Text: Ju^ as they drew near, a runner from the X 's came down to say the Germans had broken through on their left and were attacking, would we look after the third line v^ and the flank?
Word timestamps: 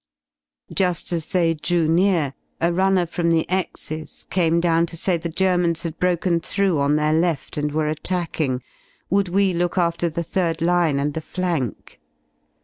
Ju^ 0.73 1.11
as 1.13 1.27
they 1.27 1.53
drew 1.53 1.87
near, 1.87 2.33
a 2.59 2.73
runner 2.73 3.05
from 3.05 3.29
the 3.29 3.47
X 3.47 3.91
's 3.91 4.25
came 4.31 4.59
down 4.59 4.87
to 4.87 4.97
say 4.97 5.15
the 5.15 5.29
Germans 5.29 5.83
had 5.83 5.99
broken 5.99 6.39
through 6.39 6.79
on 6.79 6.95
their 6.95 7.13
left 7.13 7.55
and 7.55 7.71
were 7.71 7.87
attacking, 7.87 8.63
would 9.11 9.29
we 9.29 9.53
look 9.53 9.77
after 9.77 10.09
the 10.09 10.23
third 10.23 10.59
line 10.59 10.97
v^ 10.97 11.01
and 11.01 11.13
the 11.13 11.21
flank? 11.21 11.99